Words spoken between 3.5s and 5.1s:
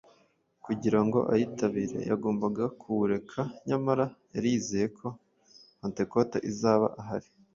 nyamara yari yizeye ko